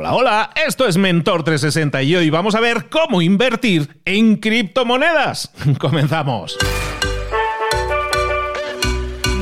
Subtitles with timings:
[0.00, 5.50] Hola, hola, esto es Mentor 360 y hoy vamos a ver cómo invertir en criptomonedas.
[5.80, 6.56] Comenzamos.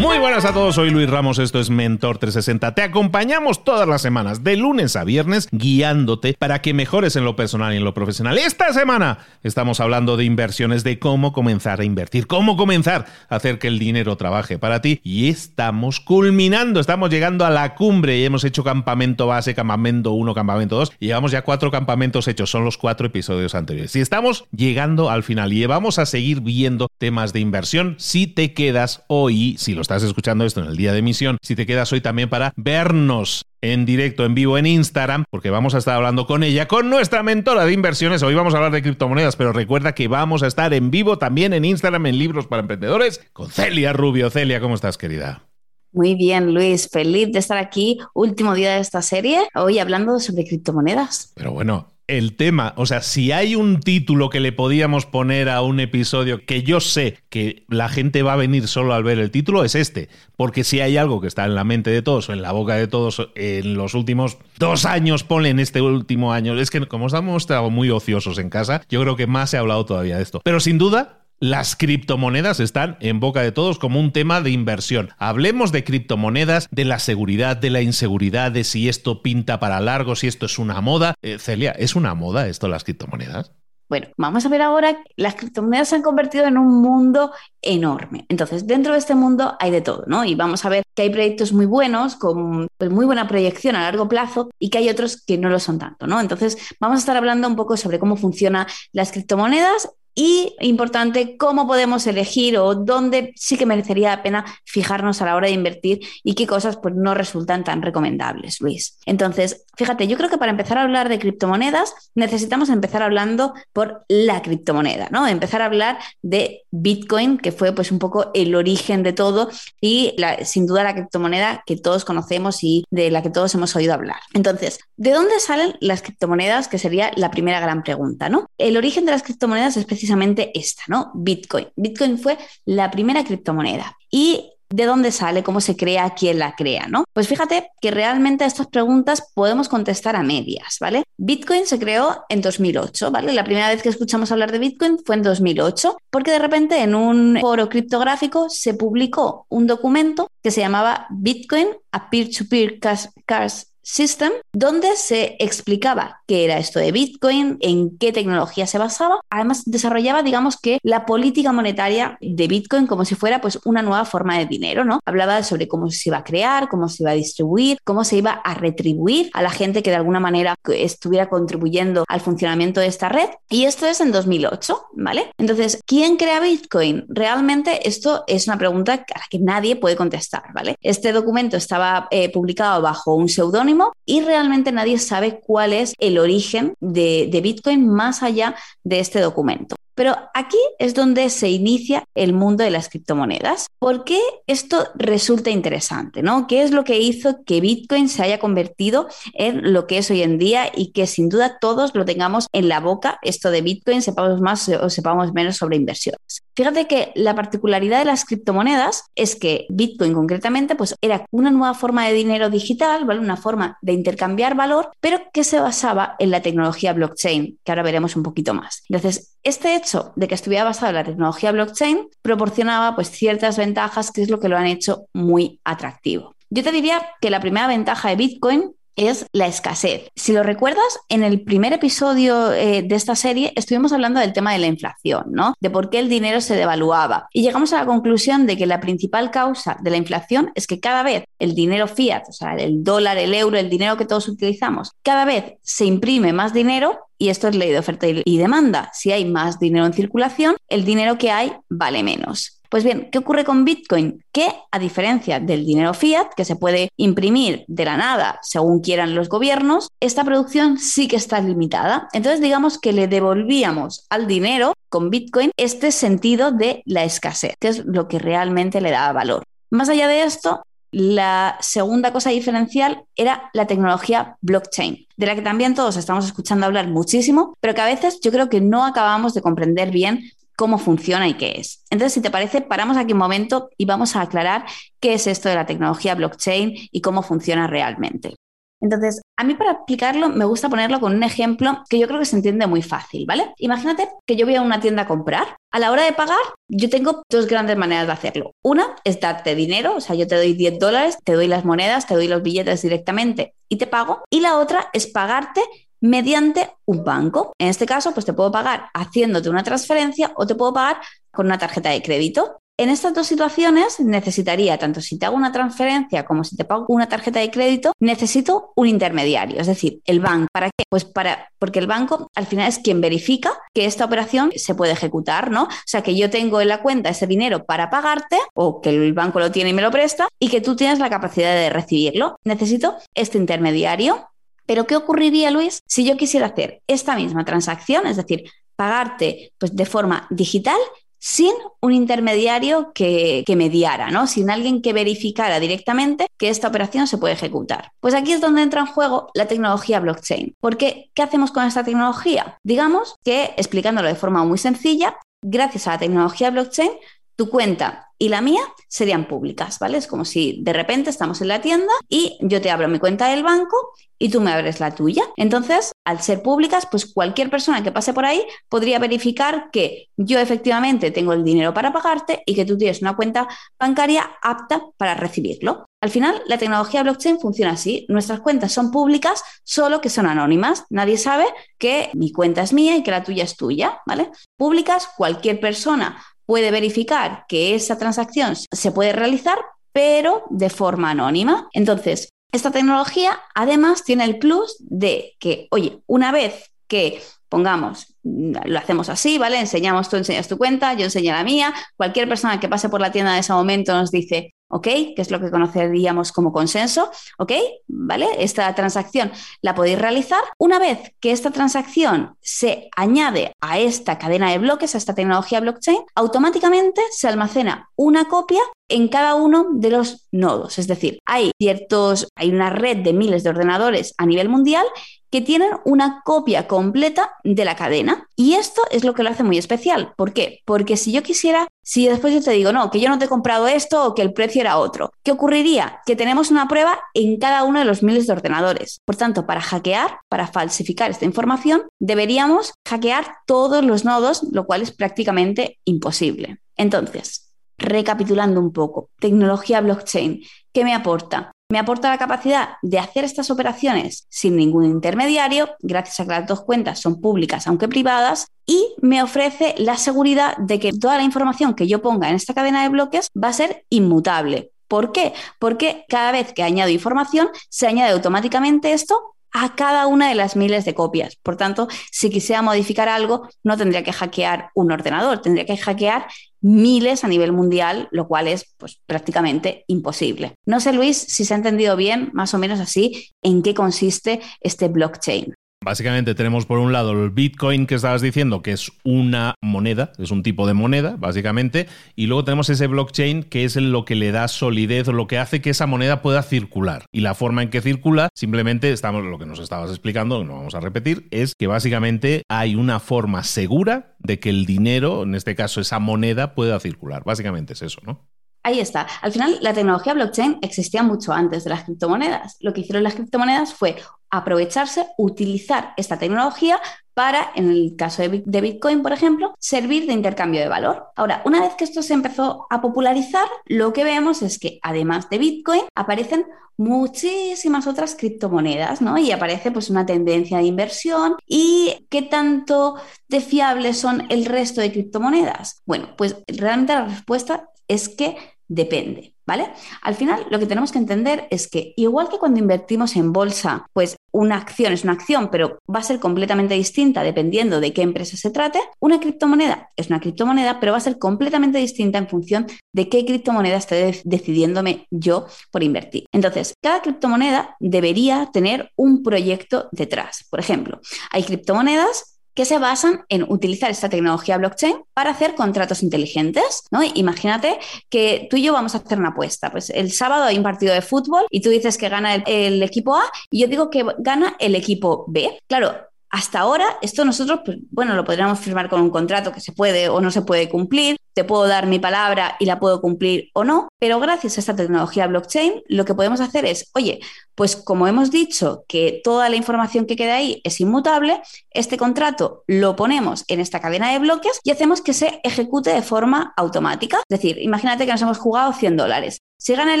[0.02, 2.74] Muy buenas a todos, soy Luis Ramos, esto es Mentor 360.
[2.74, 7.36] Te acompañamos todas las semanas, de lunes a viernes, guiándote para que mejores en lo
[7.36, 8.36] personal y en lo profesional.
[8.36, 13.60] Esta semana estamos hablando de inversiones, de cómo comenzar a invertir, cómo comenzar a hacer
[13.60, 15.00] que el dinero trabaje para ti.
[15.04, 20.34] Y estamos culminando, estamos llegando a la cumbre y hemos hecho campamento base, campamento 1,
[20.34, 20.94] campamento 2.
[20.98, 23.94] Y llevamos ya cuatro campamentos hechos, son los cuatro episodios anteriores.
[23.94, 28.52] Y estamos llegando al final y vamos a seguir viendo temas de inversión si te
[28.52, 31.92] quedas hoy, si lo estás escuchando esto en el día de emisión, si te quedas
[31.92, 36.26] hoy también para vernos en directo, en vivo en Instagram, porque vamos a estar hablando
[36.26, 38.22] con ella, con nuestra mentora de inversiones.
[38.22, 41.52] Hoy vamos a hablar de criptomonedas, pero recuerda que vamos a estar en vivo también
[41.52, 44.30] en Instagram, en Libros para Emprendedores, con Celia Rubio.
[44.30, 45.44] Celia, ¿cómo estás, querida?
[45.92, 46.88] Muy bien, Luis.
[46.90, 51.32] Feliz de estar aquí, último día de esta serie, hoy hablando sobre criptomonedas.
[51.34, 55.62] Pero bueno, el tema, o sea, si hay un título que le podíamos poner a
[55.62, 59.30] un episodio que yo sé que la gente va a venir solo al ver el
[59.30, 60.10] título, es este.
[60.36, 62.74] Porque si hay algo que está en la mente de todos o en la boca
[62.74, 67.06] de todos en los últimos dos años, ponle en este último año, es que como
[67.06, 70.42] estamos muy ociosos en casa, yo creo que más se ha hablado todavía de esto.
[70.44, 75.10] Pero sin duda, las criptomonedas están en boca de todos como un tema de inversión.
[75.18, 80.14] Hablemos de criptomonedas, de la seguridad, de la inseguridad, de si esto pinta para largo,
[80.14, 81.16] si esto es una moda.
[81.20, 83.50] Eh, Celia, ¿es una moda esto las criptomonedas?
[83.88, 88.24] Bueno, vamos a ver ahora, las criptomonedas se han convertido en un mundo enorme.
[88.28, 90.24] Entonces, dentro de este mundo hay de todo, ¿no?
[90.24, 93.82] Y vamos a ver que hay proyectos muy buenos, con pues, muy buena proyección a
[93.82, 96.20] largo plazo, y que hay otros que no lo son tanto, ¿no?
[96.20, 101.66] Entonces, vamos a estar hablando un poco sobre cómo funcionan las criptomonedas y importante, cómo
[101.66, 106.00] podemos elegir o dónde sí que merecería la pena fijarnos a la hora de invertir
[106.22, 108.98] y qué cosas pues, no resultan tan recomendables, Luis.
[109.06, 114.04] Entonces, fíjate, yo creo que para empezar a hablar de criptomonedas necesitamos empezar hablando por
[114.08, 115.26] la criptomoneda, ¿no?
[115.26, 119.50] Empezar a hablar de Bitcoin, que fue pues un poco el origen de todo
[119.80, 120.14] y
[120.44, 124.20] sin duda la criptomoneda que todos conocemos y de la que todos hemos oído hablar.
[124.34, 126.68] Entonces, ¿de dónde salen las criptomonedas?
[126.68, 128.46] Que sería la primera gran pregunta, ¿no?
[128.58, 131.12] El origen de las criptomonedas es precisamente esta, ¿no?
[131.14, 131.68] Bitcoin.
[131.76, 133.96] Bitcoin fue la primera criptomoneda.
[134.10, 135.42] Y ¿De dónde sale?
[135.42, 136.14] ¿Cómo se crea?
[136.14, 136.86] ¿Quién la crea?
[136.88, 137.04] ¿no?
[137.12, 141.04] Pues fíjate que realmente a estas preguntas podemos contestar a medias, ¿vale?
[141.18, 143.34] Bitcoin se creó en 2008, ¿vale?
[143.34, 146.94] La primera vez que escuchamos hablar de Bitcoin fue en 2008, porque de repente en
[146.94, 154.32] un foro criptográfico se publicó un documento que se llamaba Bitcoin a Peer-to-Peer Cash System,
[154.52, 159.20] donde se explicaba qué era esto de Bitcoin, en qué tecnología se basaba.
[159.30, 164.04] Además, desarrollaba, digamos que, la política monetaria de Bitcoin como si fuera pues una nueva
[164.04, 165.00] forma de dinero, ¿no?
[165.04, 168.32] Hablaba sobre cómo se iba a crear, cómo se iba a distribuir, cómo se iba
[168.32, 173.08] a retribuir a la gente que de alguna manera estuviera contribuyendo al funcionamiento de esta
[173.08, 173.28] red.
[173.48, 175.32] Y esto es en 2008, ¿vale?
[175.38, 177.04] Entonces, ¿quién crea Bitcoin?
[177.08, 180.76] Realmente esto es una pregunta a la que nadie puede contestar, ¿vale?
[180.80, 183.71] Este documento estaba eh, publicado bajo un seudónimo
[184.04, 189.76] y realmente nadie sabe cuál es el origen de, Bitcoin más allá de este documento.
[190.02, 193.68] Pero aquí es donde se inicia el mundo de las criptomonedas.
[193.78, 194.18] ¿Por qué
[194.48, 196.24] esto resulta interesante?
[196.24, 196.48] ¿no?
[196.48, 200.22] ¿Qué es lo que hizo que Bitcoin se haya convertido en lo que es hoy
[200.22, 204.02] en día y que sin duda todos lo tengamos en la boca, esto de Bitcoin,
[204.02, 206.42] sepamos más o sepamos menos sobre inversiones?
[206.56, 211.74] Fíjate que la particularidad de las criptomonedas es que Bitcoin concretamente pues era una nueva
[211.74, 213.20] forma de dinero digital, ¿vale?
[213.20, 217.84] Una forma de intercambiar valor, pero que se basaba en la tecnología blockchain, que ahora
[217.84, 218.82] veremos un poquito más.
[218.88, 224.10] Entonces, este hecho de que estuviera basado en la tecnología blockchain proporcionaba pues ciertas ventajas
[224.10, 226.34] que es lo que lo han hecho muy atractivo.
[226.50, 230.08] Yo te diría que la primera ventaja de Bitcoin es la escasez.
[230.14, 234.52] Si lo recuerdas, en el primer episodio eh, de esta serie estuvimos hablando del tema
[234.52, 235.54] de la inflación, ¿no?
[235.60, 237.28] De por qué el dinero se devaluaba.
[237.32, 240.80] Y llegamos a la conclusión de que la principal causa de la inflación es que
[240.80, 244.28] cada vez el dinero fiat, o sea, el dólar, el euro, el dinero que todos
[244.28, 248.90] utilizamos, cada vez se imprime más dinero y esto es ley de oferta y demanda.
[248.92, 252.61] Si hay más dinero en circulación, el dinero que hay vale menos.
[252.72, 254.24] Pues bien, ¿qué ocurre con Bitcoin?
[254.32, 259.14] Que a diferencia del dinero fiat, que se puede imprimir de la nada según quieran
[259.14, 262.08] los gobiernos, esta producción sí que está limitada.
[262.14, 267.68] Entonces digamos que le devolvíamos al dinero con Bitcoin este sentido de la escasez, que
[267.68, 269.42] es lo que realmente le da valor.
[269.68, 275.42] Más allá de esto, la segunda cosa diferencial era la tecnología blockchain, de la que
[275.42, 279.34] también todos estamos escuchando hablar muchísimo, pero que a veces yo creo que no acabamos
[279.34, 280.22] de comprender bien
[280.56, 281.84] cómo funciona y qué es.
[281.90, 284.64] Entonces, si te parece, paramos aquí un momento y vamos a aclarar
[285.00, 288.34] qué es esto de la tecnología blockchain y cómo funciona realmente.
[288.82, 292.26] Entonces, a mí para explicarlo me gusta ponerlo con un ejemplo que yo creo que
[292.26, 293.54] se entiende muy fácil, ¿vale?
[293.58, 295.56] Imagínate que yo voy a una tienda a comprar.
[295.70, 296.36] A la hora de pagar,
[296.68, 298.50] yo tengo dos grandes maneras de hacerlo.
[298.60, 302.08] Una es darte dinero, o sea, yo te doy 10 dólares, te doy las monedas,
[302.08, 304.24] te doy los billetes directamente y te pago.
[304.28, 305.62] Y la otra es pagarte
[306.02, 307.54] mediante un banco.
[307.58, 310.98] En este caso, pues te puedo pagar haciéndote una transferencia o te puedo pagar
[311.30, 312.58] con una tarjeta de crédito.
[312.78, 316.86] En estas dos situaciones necesitaría, tanto si te hago una transferencia como si te pago
[316.88, 320.48] una tarjeta de crédito, necesito un intermediario, es decir, el banco.
[320.52, 320.84] ¿Para qué?
[320.88, 324.92] Pues para, porque el banco al final es quien verifica que esta operación se puede
[324.92, 325.64] ejecutar, ¿no?
[325.64, 329.12] O sea, que yo tengo en la cuenta ese dinero para pagarte o que el
[329.12, 332.36] banco lo tiene y me lo presta y que tú tienes la capacidad de recibirlo.
[332.42, 334.31] Necesito este intermediario
[334.72, 339.76] pero ¿qué ocurriría, Luis, si yo quisiera hacer esta misma transacción, es decir, pagarte pues,
[339.76, 340.78] de forma digital
[341.18, 341.52] sin
[341.82, 344.26] un intermediario que, mediara, ¿no?
[344.26, 347.90] Sin alguien que verificara directamente que esta operación se puede ejecutar.
[348.00, 350.56] Pues aquí es donde entra en juego la tecnología blockchain.
[350.58, 352.56] Porque, ¿qué hacemos con esta tecnología?
[352.62, 356.92] Digamos que, explicándolo de forma muy sencilla, gracias a la tecnología blockchain,
[357.36, 359.98] tu cuenta y la mía serían públicas, ¿vale?
[359.98, 363.26] Es como si de repente estamos en la tienda y yo te abro mi cuenta
[363.26, 365.24] del banco y tú me abres la tuya.
[365.36, 370.38] Entonces, al ser públicas, pues cualquier persona que pase por ahí podría verificar que yo
[370.38, 375.14] efectivamente tengo el dinero para pagarte y que tú tienes una cuenta bancaria apta para
[375.14, 375.86] recibirlo.
[376.00, 378.06] Al final, la tecnología blockchain funciona así.
[378.08, 380.84] Nuestras cuentas son públicas, solo que son anónimas.
[380.90, 381.46] Nadie sabe
[381.76, 384.30] que mi cuenta es mía y que la tuya es tuya, ¿vale?
[384.56, 386.22] Públicas, cualquier persona
[386.52, 389.56] puede verificar que esa transacción se puede realizar,
[389.90, 391.70] pero de forma anónima.
[391.72, 398.78] Entonces, esta tecnología además tiene el plus de que, oye, una vez que pongamos, lo
[398.78, 399.60] hacemos así, ¿vale?
[399.60, 403.10] Enseñamos, tú enseñas tu cuenta, yo enseño la mía, cualquier persona que pase por la
[403.10, 404.84] tienda en ese momento nos dice, ¿ok?
[404.84, 407.52] Que es lo que conoceríamos como consenso, ¿ok?
[407.86, 408.26] ¿Vale?
[408.38, 409.30] Esta transacción
[409.60, 410.42] la podéis realizar.
[410.58, 415.60] Una vez que esta transacción se añade a esta cadena de bloques, a esta tecnología
[415.60, 420.78] blockchain, automáticamente se almacena una copia en cada uno de los nodos.
[420.78, 424.86] Es decir, hay ciertos, hay una red de miles de ordenadores a nivel mundial
[425.32, 428.28] que tienen una copia completa de la cadena.
[428.36, 430.12] Y esto es lo que lo hace muy especial.
[430.14, 430.60] ¿Por qué?
[430.66, 433.28] Porque si yo quisiera, si después yo te digo, no, que yo no te he
[433.28, 436.00] comprado esto o que el precio era otro, ¿qué ocurriría?
[436.04, 439.00] Que tenemos una prueba en cada uno de los miles de ordenadores.
[439.06, 444.82] Por tanto, para hackear, para falsificar esta información, deberíamos hackear todos los nodos, lo cual
[444.82, 446.58] es prácticamente imposible.
[446.76, 447.41] Entonces,
[447.78, 450.42] recapitulando un poco, tecnología blockchain,
[450.72, 451.52] ¿qué me aporta?
[451.70, 456.46] Me aporta la capacidad de hacer estas operaciones sin ningún intermediario, gracias a que las
[456.46, 461.22] dos cuentas son públicas, aunque privadas, y me ofrece la seguridad de que toda la
[461.22, 464.72] información que yo ponga en esta cadena de bloques va a ser inmutable.
[464.86, 465.32] ¿Por qué?
[465.58, 470.56] Porque cada vez que añado información, se añade automáticamente esto a cada una de las
[470.56, 471.36] miles de copias.
[471.36, 476.26] Por tanto, si quisiera modificar algo, no tendría que hackear un ordenador, tendría que hackear
[476.60, 480.54] miles a nivel mundial, lo cual es pues, prácticamente imposible.
[480.64, 484.40] No sé, Luis, si se ha entendido bien, más o menos así, en qué consiste
[484.60, 485.54] este blockchain.
[485.82, 490.30] Básicamente tenemos por un lado el Bitcoin que estabas diciendo, que es una moneda, es
[490.30, 494.30] un tipo de moneda, básicamente, y luego tenemos ese blockchain que es lo que le
[494.30, 497.06] da solidez lo que hace que esa moneda pueda circular.
[497.12, 500.74] Y la forma en que circula, simplemente estamos, lo que nos estabas explicando, no vamos
[500.74, 505.54] a repetir, es que básicamente hay una forma segura de que el dinero, en este
[505.56, 507.24] caso esa moneda, pueda circular.
[507.24, 508.31] Básicamente es eso, ¿no?
[508.62, 509.06] Ahí está.
[509.20, 512.56] Al final, la tecnología blockchain existía mucho antes de las criptomonedas.
[512.60, 513.96] Lo que hicieron las criptomonedas fue
[514.30, 516.80] aprovecharse, utilizar esta tecnología
[517.14, 521.08] para, en el caso de Bitcoin, por ejemplo, servir de intercambio de valor.
[521.16, 525.28] Ahora, una vez que esto se empezó a popularizar, lo que vemos es que además
[525.28, 526.46] de Bitcoin aparecen
[526.78, 529.18] muchísimas otras criptomonedas, ¿no?
[529.18, 532.96] Y aparece pues una tendencia de inversión y qué tanto
[533.28, 535.82] de fiables son el resto de criptomonedas.
[535.84, 538.36] Bueno, pues realmente la respuesta es que
[538.68, 539.70] depende, ¿vale?
[540.00, 543.86] Al final lo que tenemos que entender es que igual que cuando invertimos en bolsa,
[543.92, 548.00] pues una acción es una acción, pero va a ser completamente distinta dependiendo de qué
[548.00, 552.28] empresa se trate, una criptomoneda es una criptomoneda, pero va a ser completamente distinta en
[552.28, 556.24] función de qué criptomoneda esté decidiéndome yo por invertir.
[556.32, 560.46] Entonces, cada criptomoneda debería tener un proyecto detrás.
[560.48, 566.02] Por ejemplo, hay criptomonedas que se basan en utilizar esta tecnología blockchain para hacer contratos
[566.02, 567.00] inteligentes, ¿no?
[567.02, 567.78] Imagínate
[568.08, 569.70] que tú y yo vamos a hacer una apuesta.
[569.70, 572.82] Pues el sábado hay un partido de fútbol y tú dices que gana el, el
[572.82, 575.58] equipo A y yo digo que gana el equipo B.
[575.66, 575.94] Claro,
[576.32, 580.08] hasta ahora, esto nosotros, pues, bueno, lo podríamos firmar con un contrato que se puede
[580.08, 583.64] o no se puede cumplir, te puedo dar mi palabra y la puedo cumplir o
[583.64, 587.20] no, pero gracias a esta tecnología blockchain, lo que podemos hacer es, oye,
[587.54, 592.64] pues como hemos dicho que toda la información que queda ahí es inmutable, este contrato
[592.66, 597.18] lo ponemos en esta cadena de bloques y hacemos que se ejecute de forma automática.
[597.28, 599.42] Es decir, imagínate que nos hemos jugado 100 dólares.
[599.58, 600.00] Si gana el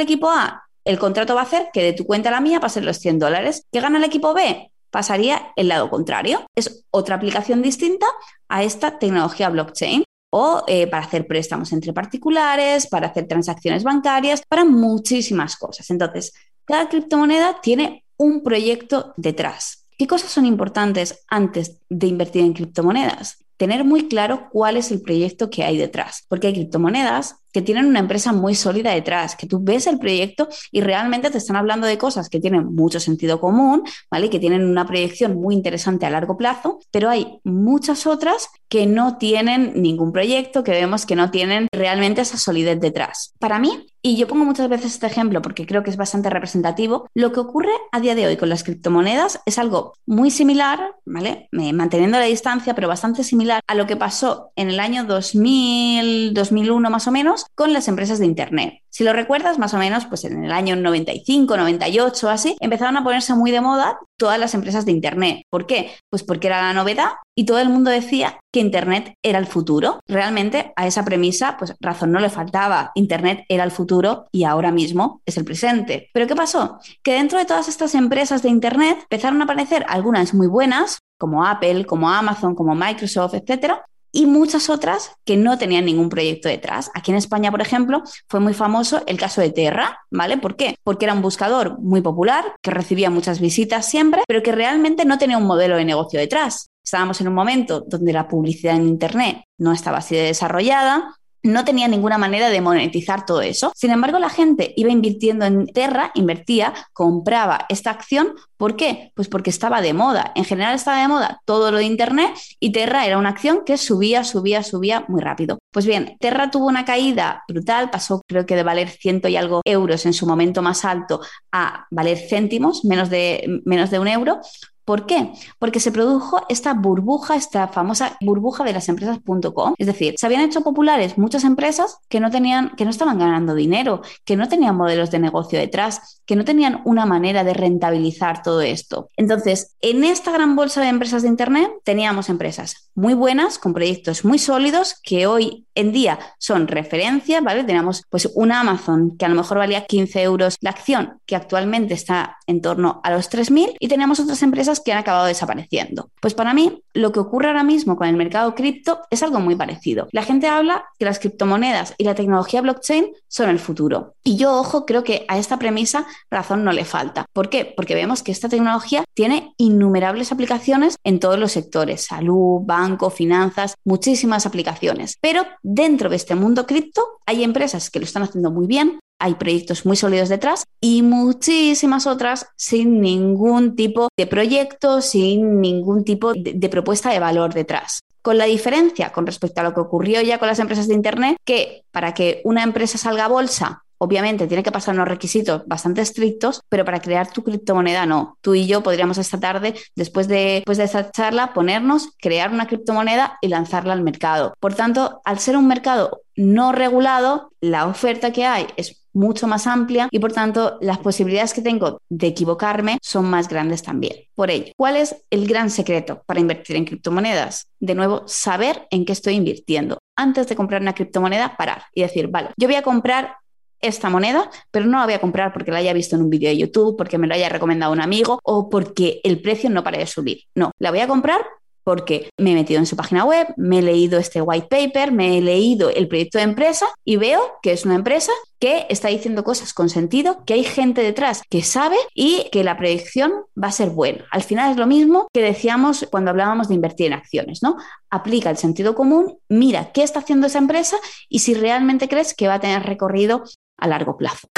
[0.00, 2.86] equipo A, el contrato va a hacer que de tu cuenta a la mía pasen
[2.86, 3.66] los 100 dólares.
[3.70, 4.71] ¿Que gana el equipo B?
[4.92, 6.46] Pasaría el lado contrario.
[6.54, 8.06] Es otra aplicación distinta
[8.48, 14.42] a esta tecnología blockchain o eh, para hacer préstamos entre particulares, para hacer transacciones bancarias,
[14.48, 15.90] para muchísimas cosas.
[15.90, 16.32] Entonces,
[16.64, 19.86] cada criptomoneda tiene un proyecto detrás.
[19.98, 23.38] ¿Qué cosas son importantes antes de invertir en criptomonedas?
[23.56, 27.86] Tener muy claro cuál es el proyecto que hay detrás, porque hay criptomonedas que tienen
[27.86, 31.86] una empresa muy sólida detrás, que tú ves el proyecto y realmente te están hablando
[31.86, 34.30] de cosas que tienen mucho sentido común, ¿vale?
[34.30, 39.18] Que tienen una proyección muy interesante a largo plazo, pero hay muchas otras que no
[39.18, 43.34] tienen ningún proyecto, que vemos que no tienen realmente esa solidez detrás.
[43.38, 47.06] Para mí, y yo pongo muchas veces este ejemplo porque creo que es bastante representativo,
[47.14, 51.48] lo que ocurre a día de hoy con las criptomonedas es algo muy similar, ¿vale?
[51.52, 56.90] Manteniendo la distancia, pero bastante similar a lo que pasó en el año 2000, 2001
[56.90, 58.82] más o menos, con las empresas de Internet.
[58.90, 63.04] Si lo recuerdas, más o menos, pues en el año 95, 98, así, empezaron a
[63.04, 65.44] ponerse muy de moda todas las empresas de Internet.
[65.50, 65.92] ¿Por qué?
[66.10, 70.00] Pues porque era la novedad y todo el mundo decía que Internet era el futuro.
[70.06, 72.92] Realmente a esa premisa, pues razón no le faltaba.
[72.94, 76.10] Internet era el futuro y ahora mismo es el presente.
[76.12, 76.78] Pero ¿qué pasó?
[77.02, 81.46] Que dentro de todas estas empresas de Internet empezaron a aparecer algunas muy buenas, como
[81.46, 86.90] Apple, como Amazon, como Microsoft, etcétera, y muchas otras que no tenían ningún proyecto detrás.
[86.94, 90.36] Aquí en España, por ejemplo, fue muy famoso el caso de Terra, ¿vale?
[90.36, 90.76] ¿Por qué?
[90.84, 95.18] Porque era un buscador muy popular, que recibía muchas visitas siempre, pero que realmente no
[95.18, 96.70] tenía un modelo de negocio detrás.
[96.84, 101.64] Estábamos en un momento donde la publicidad en Internet no estaba así de desarrollada, no
[101.64, 103.72] tenía ninguna manera de monetizar todo eso.
[103.74, 108.34] Sin embargo, la gente iba invirtiendo en Terra, invertía, compraba esta acción.
[108.56, 109.12] ¿Por qué?
[109.14, 110.32] Pues porque estaba de moda.
[110.36, 113.76] En general estaba de moda todo lo de Internet y Terra era una acción que
[113.76, 115.58] subía, subía, subía muy rápido.
[115.72, 119.62] Pues bien, Terra tuvo una caída brutal, pasó creo que de valer ciento y algo
[119.64, 121.20] euros en su momento más alto
[121.50, 124.40] a valer céntimos, menos de, menos de un euro,
[124.84, 125.32] ¿Por qué?
[125.58, 129.74] Porque se produjo esta burbuja, esta famosa burbuja de las empresas.com.
[129.78, 133.54] Es decir, se habían hecho populares muchas empresas que no tenían, que no estaban ganando
[133.54, 138.42] dinero, que no tenían modelos de negocio detrás, que no tenían una manera de rentabilizar
[138.42, 139.08] todo esto.
[139.16, 144.24] Entonces, en esta gran bolsa de empresas de Internet teníamos empresas muy buenas, con proyectos
[144.24, 147.64] muy sólidos, que hoy en día son referencia, ¿vale?
[147.64, 151.94] Teníamos pues una Amazon que a lo mejor valía 15 euros la acción, que actualmente
[151.94, 156.10] está en torno a los 3.000, y tenemos otras empresas que han acabado desapareciendo.
[156.20, 159.56] Pues para mí, lo que ocurre ahora mismo con el mercado cripto es algo muy
[159.56, 160.08] parecido.
[160.12, 164.14] La gente habla que las criptomonedas y la tecnología blockchain son el futuro.
[164.22, 167.26] Y yo, ojo, creo que a esta premisa razón no le falta.
[167.32, 167.72] ¿Por qué?
[167.76, 173.74] Porque vemos que esta tecnología tiene innumerables aplicaciones en todos los sectores, salud, banco, finanzas,
[173.84, 175.18] muchísimas aplicaciones.
[175.20, 179.36] Pero dentro de este mundo cripto hay empresas que lo están haciendo muy bien, hay
[179.36, 186.32] proyectos muy sólidos detrás y muchísimas otras sin ningún tipo de proyecto, sin ningún tipo
[186.34, 188.00] de, propuesta de valor detrás.
[188.20, 191.36] Con la diferencia con respecto a lo que ocurrió ya con las empresas de Internet,
[191.44, 196.00] que para que una empresa salga a bolsa Obviamente tiene que pasar unos requisitos bastante
[196.00, 198.36] estrictos, pero para crear tu criptomoneda no.
[198.40, 202.66] Tú y yo podríamos esta tarde, después de, después de esta charla, ponernos, crear una
[202.66, 204.54] criptomoneda y lanzarla al mercado.
[204.58, 209.66] Por tanto, al ser un mercado no regulado, la oferta que hay es mucho más
[209.66, 214.14] amplia y por tanto las posibilidades que tengo de equivocarme son más grandes también.
[214.34, 217.66] Por ello, ¿cuál es el gran secreto para invertir en criptomonedas?
[217.80, 219.98] De nuevo, saber en qué estoy invirtiendo.
[220.16, 223.36] Antes de comprar una criptomoneda, parar y decir, vale, yo voy a comprar
[223.80, 226.48] esta moneda, pero no la voy a comprar porque la haya visto en un vídeo
[226.48, 229.98] de YouTube, porque me lo haya recomendado un amigo o porque el precio no para
[229.98, 230.42] de subir.
[230.54, 231.44] No, la voy a comprar
[231.84, 235.38] porque me he metido en su página web, me he leído este white paper, me
[235.38, 239.42] he leído el proyecto de empresa y veo que es una empresa que está diciendo
[239.42, 243.72] cosas con sentido, que hay gente detrás que sabe y que la predicción va a
[243.72, 244.24] ser buena.
[244.30, 247.76] Al final es lo mismo que decíamos cuando hablábamos de invertir en acciones, ¿no?
[248.08, 250.96] Aplica el sentido común, mira qué está haciendo esa empresa
[251.28, 253.42] y si realmente crees que va a tener recorrido
[253.78, 254.48] a largo plazo.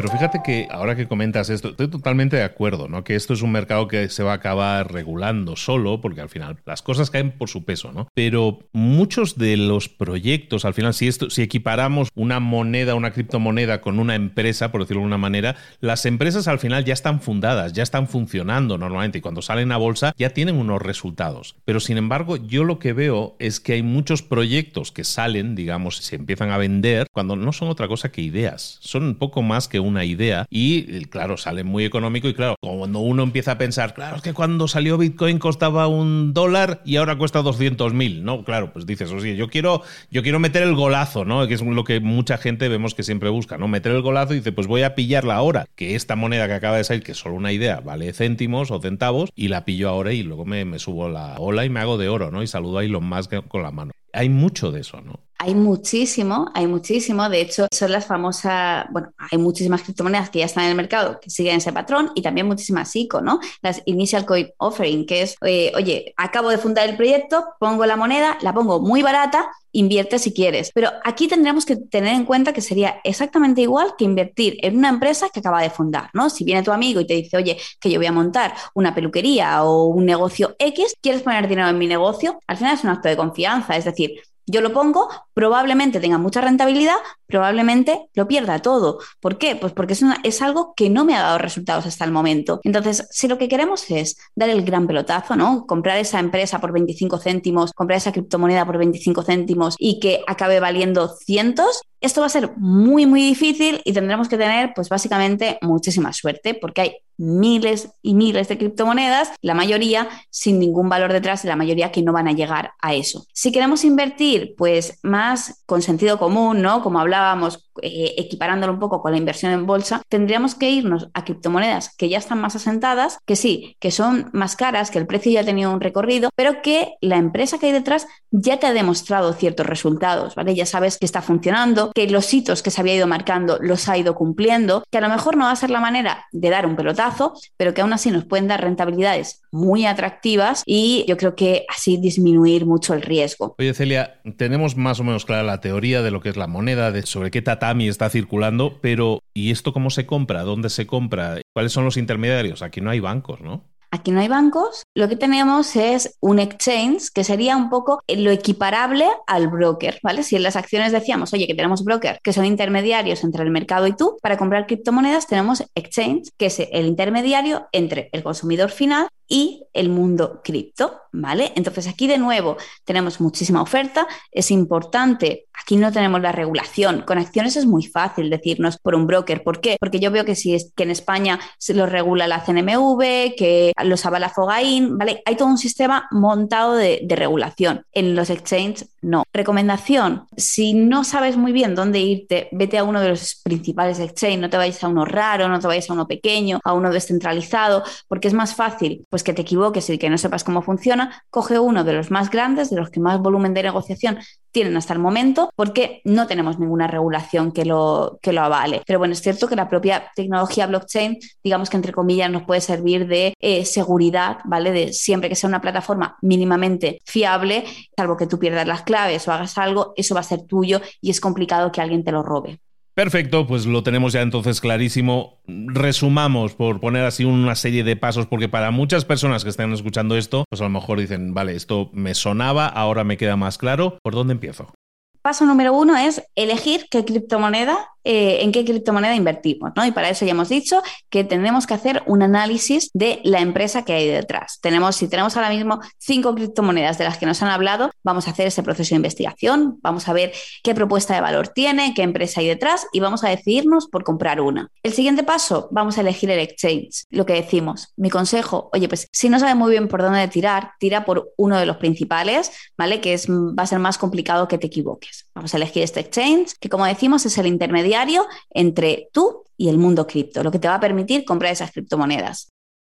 [0.00, 3.04] Pero fíjate que ahora que comentas esto, estoy totalmente de acuerdo, ¿no?
[3.04, 6.56] Que esto es un mercado que se va a acabar regulando solo, porque al final
[6.64, 8.08] las cosas caen por su peso, ¿no?
[8.14, 13.82] Pero muchos de los proyectos, al final, si esto, si equiparamos una moneda, una criptomoneda
[13.82, 17.74] con una empresa, por decirlo de alguna manera, las empresas al final ya están fundadas,
[17.74, 21.56] ya están funcionando normalmente, y cuando salen a bolsa ya tienen unos resultados.
[21.66, 25.98] Pero sin embargo, yo lo que veo es que hay muchos proyectos que salen, digamos,
[25.98, 28.78] se empiezan a vender, cuando no son otra cosa que ideas.
[28.80, 33.00] Son un poco más que una idea y claro, sale muy económico y claro, cuando
[33.00, 37.16] uno empieza a pensar, claro, es que cuando salió Bitcoin costaba un dólar y ahora
[37.16, 38.44] cuesta 200 mil, ¿no?
[38.44, 41.46] Claro, pues dices, oye, yo quiero, yo quiero meter el golazo, ¿no?
[41.46, 43.68] Que es lo que mucha gente vemos que siempre busca, ¿no?
[43.68, 46.76] Meter el golazo y dice, pues voy a pillarla ahora, que esta moneda que acaba
[46.76, 50.12] de salir, que es solo una idea, vale céntimos o centavos, y la pillo ahora
[50.12, 52.42] y luego me, me subo la ola y me hago de oro, ¿no?
[52.42, 53.92] Y saludo a Elon Musk con la mano.
[54.12, 55.20] Hay mucho de eso, ¿no?
[55.42, 57.26] Hay muchísimo, hay muchísimo.
[57.30, 61.18] De hecho, son las famosas, bueno, hay muchísimas criptomonedas que ya están en el mercado
[61.18, 63.40] que siguen ese patrón y también muchísimas ICO, ¿no?
[63.62, 67.96] Las Initial Coin Offering, que es, eh, oye, acabo de fundar el proyecto, pongo la
[67.96, 70.72] moneda, la pongo muy barata, invierte si quieres.
[70.74, 74.90] Pero aquí tendríamos que tener en cuenta que sería exactamente igual que invertir en una
[74.90, 76.28] empresa que acaba de fundar, ¿no?
[76.28, 79.64] Si viene tu amigo y te dice, oye, que yo voy a montar una peluquería
[79.64, 82.38] o un negocio X, ¿quieres poner dinero en mi negocio?
[82.46, 84.20] Al final es un acto de confianza, es decir,
[84.50, 88.98] yo lo pongo, probablemente tenga mucha rentabilidad, probablemente lo pierda todo.
[89.20, 89.56] ¿Por qué?
[89.56, 92.60] Pues porque es, es, algo que no me ha dado resultados hasta el momento.
[92.64, 95.66] Entonces, si lo que queremos es dar el gran pelotazo, ¿no?
[95.66, 100.60] Comprar esa empresa por 25 céntimos, comprar esa criptomoneda por 25 céntimos y que acabe
[100.60, 105.58] valiendo cientos, esto va a ser muy, muy difícil y tendremos que tener, pues básicamente,
[105.62, 111.44] muchísima suerte porque hay miles y miles de criptomonedas, la mayoría sin ningún valor detrás
[111.44, 113.26] y la mayoría que no van a llegar a eso.
[113.34, 116.82] Si queremos invertir, pues más con sentido común, ¿no?
[116.82, 121.24] Como hablábamos, eh, equiparándolo un poco con la inversión en bolsa, tendríamos que irnos a
[121.24, 125.32] criptomonedas que ya están más asentadas, que sí, que son más caras, que el precio
[125.32, 128.72] ya ha tenido un recorrido, pero que la empresa que hay detrás ya te ha
[128.72, 130.54] demostrado ciertos resultados, ¿vale?
[130.54, 133.98] Ya sabes que está funcionando, que los hitos que se había ido marcando los ha
[133.98, 136.76] ido cumpliendo, que a lo mejor no va a ser la manera de dar un
[136.76, 141.64] pelotazo, pero que aún así nos pueden dar rentabilidades muy atractivas y yo creo que
[141.68, 143.54] así disminuir mucho el riesgo.
[143.58, 146.92] Oye, Celia, tenemos más o menos clara la teoría de lo que es la moneda,
[146.92, 150.42] de sobre qué tatami está circulando, pero ¿y esto cómo se compra?
[150.42, 151.40] ¿Dónde se compra?
[151.52, 152.62] ¿Cuáles son los intermediarios?
[152.62, 153.64] Aquí no hay bancos, ¿no?
[153.92, 158.30] Aquí no hay bancos, lo que tenemos es un exchange que sería un poco lo
[158.30, 160.22] equiparable al broker, ¿vale?
[160.22, 163.88] Si en las acciones decíamos, oye, que tenemos broker, que son intermediarios entre el mercado
[163.88, 169.08] y tú, para comprar criptomonedas tenemos exchange, que es el intermediario entre el consumidor final
[169.30, 171.52] y el mundo cripto, ¿vale?
[171.54, 177.16] Entonces aquí de nuevo tenemos muchísima oferta, es importante, aquí no tenemos la regulación, con
[177.16, 179.76] acciones es muy fácil decirnos por un broker, ¿por qué?
[179.78, 183.72] Porque yo veo que si es que en España se lo regula la CNMV, que
[183.84, 185.22] los avala Fogain, ¿vale?
[185.24, 187.84] Hay todo un sistema montado de regulación.
[187.92, 189.24] En los exchanges no.
[189.32, 194.40] Recomendación, si no sabes muy bien dónde irte, vete a uno de los principales exchanges,
[194.40, 197.82] no te vayas a uno raro, no te vayas a uno pequeño, a uno descentralizado,
[198.08, 201.58] porque es más fácil, pues que te equivoques y que no sepas cómo funciona, coge
[201.58, 204.18] uno de los más grandes, de los que más volumen de negociación
[204.52, 208.82] tienen hasta el momento, porque no tenemos ninguna regulación que lo, que lo avale.
[208.86, 212.60] Pero bueno, es cierto que la propia tecnología blockchain, digamos que entre comillas, nos puede
[212.60, 214.72] servir de eh, seguridad, ¿vale?
[214.72, 217.64] De siempre que sea una plataforma mínimamente fiable,
[217.96, 221.10] salvo que tú pierdas las claves o hagas algo, eso va a ser tuyo y
[221.10, 222.58] es complicado que alguien te lo robe.
[222.92, 225.40] Perfecto, pues lo tenemos ya entonces clarísimo.
[225.46, 230.16] Resumamos por poner así una serie de pasos, porque para muchas personas que están escuchando
[230.16, 233.98] esto, pues a lo mejor dicen, vale, esto me sonaba, ahora me queda más claro.
[234.02, 234.74] ¿Por dónde empiezo?
[235.22, 239.84] Paso número uno es elegir qué criptomoneda eh, en qué criptomoneda invertimos, ¿no?
[239.84, 243.84] Y para eso ya hemos dicho que tenemos que hacer un análisis de la empresa
[243.84, 244.58] que hay detrás.
[244.62, 248.30] Tenemos, si tenemos ahora mismo cinco criptomonedas de las que nos han hablado, vamos a
[248.30, 252.40] hacer ese proceso de investigación, vamos a ver qué propuesta de valor tiene, qué empresa
[252.40, 254.68] hay detrás y vamos a decidirnos por comprar una.
[254.82, 257.04] El siguiente paso, vamos a elegir el exchange.
[257.10, 260.72] Lo que decimos, mi consejo, oye, pues si no sabes muy bien por dónde tirar,
[260.78, 263.02] tira por uno de los principales, ¿vale?
[263.02, 265.09] Que es, va a ser más complicado que te equivoques.
[265.34, 269.78] Vamos a elegir este exchange, que como decimos es el intermediario entre tú y el
[269.78, 272.50] mundo cripto, lo que te va a permitir comprar esas criptomonedas.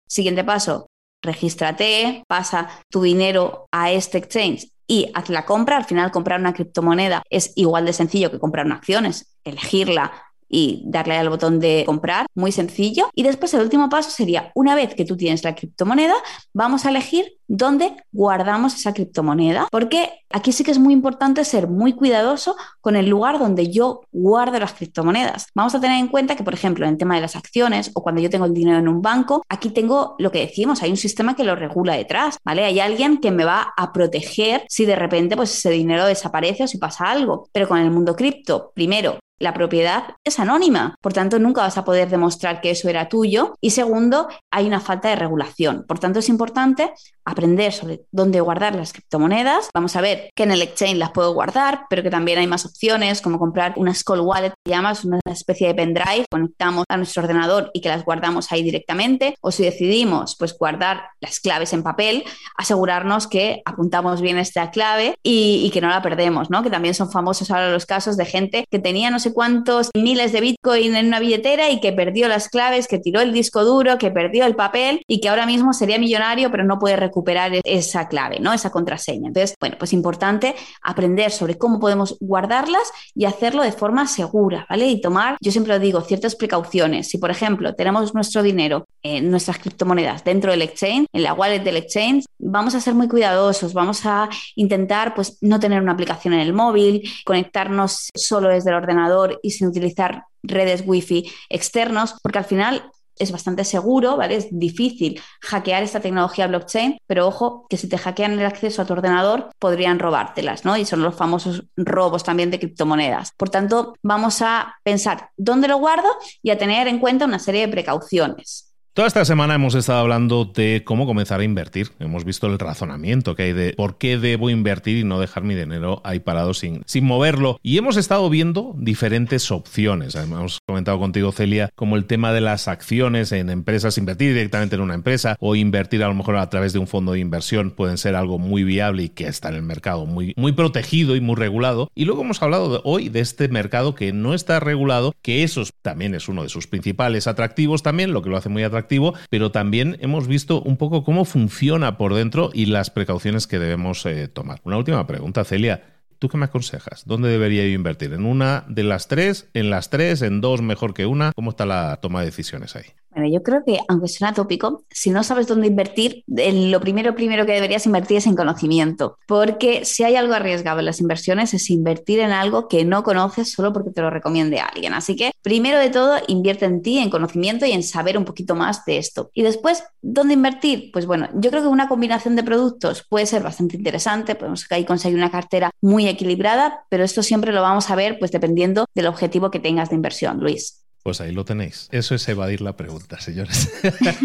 [0.08, 0.90] Siguiente paso,
[1.22, 5.76] regístrate, pasa tu dinero a este exchange y haz la compra.
[5.76, 10.12] Al final, comprar una criptomoneda es igual de sencillo que comprar una acciones, elegirla
[10.54, 13.10] y darle al botón de comprar, muy sencillo.
[13.12, 16.14] Y después el último paso sería, una vez que tú tienes la criptomoneda,
[16.52, 21.66] vamos a elegir dónde guardamos esa criptomoneda, porque aquí sí que es muy importante ser
[21.66, 25.48] muy cuidadoso con el lugar donde yo guardo las criptomonedas.
[25.54, 28.02] Vamos a tener en cuenta que, por ejemplo, en el tema de las acciones o
[28.02, 30.96] cuando yo tengo el dinero en un banco, aquí tengo lo que decimos, hay un
[30.96, 32.64] sistema que lo regula detrás, ¿vale?
[32.64, 36.68] Hay alguien que me va a proteger si de repente pues ese dinero desaparece o
[36.68, 37.48] si pasa algo.
[37.52, 41.84] Pero con el mundo cripto, primero, la propiedad es anónima, por tanto nunca vas a
[41.84, 43.54] poder demostrar que eso era tuyo.
[43.60, 45.84] Y segundo, hay una falta de regulación.
[45.86, 46.94] Por tanto, es importante
[47.26, 49.68] aprender sobre dónde guardar las criptomonedas.
[49.74, 52.64] Vamos a ver que en el exchange las puedo guardar, pero que también hay más
[52.66, 57.22] opciones, como comprar una Skull Wallet, que llamas una especie de pendrive, conectamos a nuestro
[57.22, 59.36] ordenador y que las guardamos ahí directamente.
[59.40, 62.24] O si decidimos pues guardar las claves en papel,
[62.56, 66.62] asegurarnos que apuntamos bien esta clave y, que no la perdemos, ¿no?
[66.62, 70.32] Que también son famosos ahora los casos de gente que tenía no sé cuántos miles
[70.32, 73.98] de Bitcoin en una billetera y que perdió las claves, que tiró el disco duro,
[73.98, 78.08] que perdió el papel y que ahora mismo sería millonario, pero no puede recuperar esa
[78.08, 78.52] clave, ¿no?
[78.52, 79.28] Esa contraseña.
[79.28, 84.86] Entonces, bueno, pues importante aprender sobre cómo podemos guardarlas y hacerlo de forma segura, ¿vale?
[84.86, 87.08] Y tomar, yo siempre lo digo, ciertas precauciones.
[87.08, 91.60] Si, por ejemplo, tenemos nuestro dinero en nuestras criptomonedas dentro del exchange, en la wallet
[91.60, 96.34] del exchange, vamos a ser muy cuidadosos, vamos a intentar pues no tener una aplicación
[96.34, 102.38] en el móvil, conectarnos solo desde el ordenador y sin utilizar redes wifi externos, porque
[102.38, 104.36] al final es bastante seguro, ¿vale?
[104.36, 108.86] Es difícil hackear esta tecnología blockchain, pero ojo que si te hackean el acceso a
[108.86, 110.76] tu ordenador podrían robártelas, ¿no?
[110.76, 113.32] Y son los famosos robos también de criptomonedas.
[113.36, 116.08] Por tanto, vamos a pensar dónde lo guardo
[116.42, 118.73] y a tener en cuenta una serie de precauciones.
[118.94, 121.90] Toda esta semana hemos estado hablando de cómo comenzar a invertir.
[121.98, 125.56] Hemos visto el razonamiento que hay de por qué debo invertir y no dejar mi
[125.56, 127.58] dinero ahí parado sin, sin moverlo.
[127.60, 130.14] Y hemos estado viendo diferentes opciones.
[130.14, 134.82] Hemos comentado contigo, Celia, como el tema de las acciones en empresas, invertir directamente en
[134.82, 137.98] una empresa o invertir a lo mejor a través de un fondo de inversión pueden
[137.98, 141.34] ser algo muy viable y que está en el mercado muy, muy protegido y muy
[141.34, 141.90] regulado.
[141.96, 146.14] Y luego hemos hablado hoy de este mercado que no está regulado, que eso también
[146.14, 148.83] es uno de sus principales atractivos también, lo que lo hace muy atractivo
[149.30, 154.04] pero también hemos visto un poco cómo funciona por dentro y las precauciones que debemos
[154.06, 154.60] eh, tomar.
[154.64, 155.90] Una última pregunta, Celia.
[156.18, 157.04] ¿Tú qué me aconsejas?
[157.04, 158.12] ¿Dónde debería yo invertir?
[158.14, 159.48] ¿En una de las tres?
[159.52, 160.22] ¿En las tres?
[160.22, 161.32] ¿En dos mejor que una?
[161.34, 162.86] ¿Cómo está la toma de decisiones ahí?
[163.14, 167.46] Bueno, yo creo que, aunque suena tópico, si no sabes dónde invertir, lo primero, primero
[167.46, 171.70] que deberías invertir es en conocimiento, porque si hay algo arriesgado en las inversiones es
[171.70, 174.94] invertir en algo que no conoces solo porque te lo recomiende alguien.
[174.94, 178.56] Así que, primero de todo, invierte en ti, en conocimiento y en saber un poquito
[178.56, 179.30] más de esto.
[179.32, 180.90] Y después, ¿dónde invertir?
[180.92, 184.84] Pues bueno, yo creo que una combinación de productos puede ser bastante interesante, podemos ahí
[184.84, 189.06] conseguir una cartera muy equilibrada, pero esto siempre lo vamos a ver pues dependiendo del
[189.06, 190.83] objetivo que tengas de inversión, Luis.
[191.04, 191.86] Pues ahí lo tenéis.
[191.92, 193.70] Eso es evadir la pregunta, señores.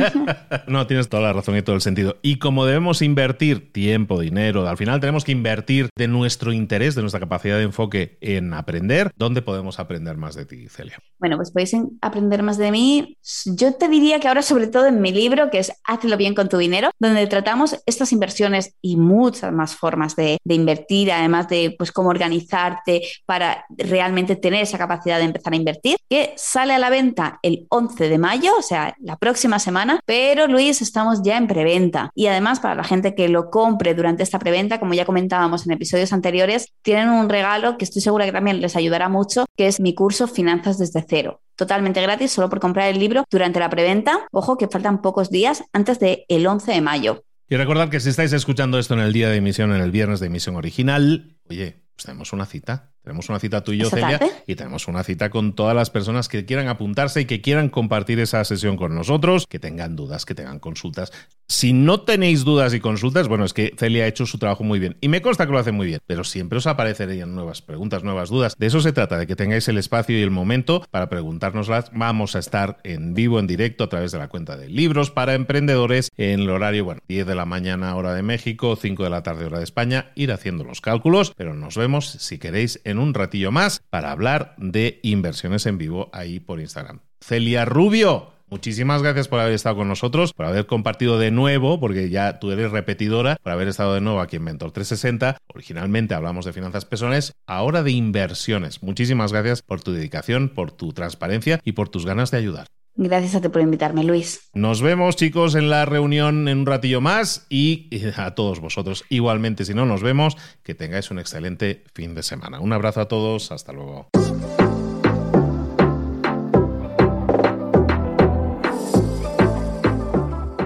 [0.68, 2.16] no, tienes toda la razón y todo el sentido.
[2.22, 7.02] Y como debemos invertir tiempo, dinero, al final tenemos que invertir de nuestro interés, de
[7.02, 10.98] nuestra capacidad de enfoque en aprender, ¿dónde podemos aprender más de ti, Celia?
[11.20, 13.18] Bueno, pues podéis aprender más de mí.
[13.46, 16.48] Yo te diría que ahora sobre todo en mi libro, que es Hazlo bien con
[16.48, 21.92] tu dinero, donde tratamos estas inversiones y muchas más formas de, invertir, además de pues
[21.92, 26.90] cómo organizarte para realmente tener esa capacidad de empezar a invertir, que sale a la
[26.90, 31.48] venta el 11 de mayo, o sea, la próxima semana, pero Luis, estamos ya en
[31.48, 32.12] preventa.
[32.16, 35.74] Y además, para la gente que lo compre durante esta preventa, como ya comentábamos en
[35.74, 39.80] episodios anteriores, tienen un regalo que estoy segura que también les ayudará mucho, que es
[39.80, 44.26] mi curso Finanzas desde cero totalmente gratis solo por comprar el libro durante la preventa.
[44.32, 47.24] Ojo que faltan pocos días antes del el 11 de mayo.
[47.50, 50.20] Y recordad que si estáis escuchando esto en el día de emisión, en el viernes
[50.20, 52.94] de emisión original, oye, pues tenemos una cita.
[53.10, 56.28] Tenemos una cita tú y yo, Celia, y tenemos una cita con todas las personas
[56.28, 60.36] que quieran apuntarse y que quieran compartir esa sesión con nosotros, que tengan dudas, que
[60.36, 61.12] tengan consultas.
[61.48, 64.78] Si no tenéis dudas y consultas, bueno, es que Celia ha hecho su trabajo muy
[64.78, 68.04] bien y me consta que lo hace muy bien, pero siempre os aparecerían nuevas preguntas,
[68.04, 68.54] nuevas dudas.
[68.60, 71.90] De eso se trata, de que tengáis el espacio y el momento para preguntárnoslas.
[71.92, 75.34] Vamos a estar en vivo, en directo, a través de la cuenta de libros para
[75.34, 79.24] emprendedores en el horario, bueno, 10 de la mañana hora de México, 5 de la
[79.24, 83.52] tarde hora de España, ir haciendo los cálculos, pero nos vemos si queréis un ratillo
[83.52, 87.00] más para hablar de inversiones en vivo ahí por Instagram.
[87.22, 88.34] Celia Rubio.
[88.52, 92.52] Muchísimas gracias por haber estado con nosotros, por haber compartido de nuevo, porque ya tú
[92.52, 95.38] eres repetidora, por haber estado de nuevo aquí en Mentor 360.
[95.54, 98.82] Originalmente hablamos de finanzas personales, ahora de inversiones.
[98.82, 102.68] Muchísimas gracias por tu dedicación, por tu transparencia y por tus ganas de ayudar.
[102.96, 104.50] Gracias a ti por invitarme, Luis.
[104.54, 109.06] Nos vemos, chicos, en la reunión en un ratillo más y eh, a todos vosotros
[109.10, 112.60] igualmente, si no nos vemos, que tengáis un excelente fin de semana.
[112.60, 114.10] Un abrazo a todos, hasta luego.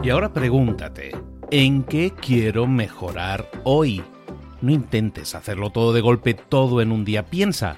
[0.03, 1.11] Y ahora pregúntate,
[1.49, 4.03] ¿en qué quiero mejorar hoy?
[4.59, 7.23] No intentes hacerlo todo de golpe, todo en un día.
[7.25, 7.77] Piensa.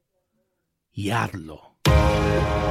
[1.01, 2.70] y.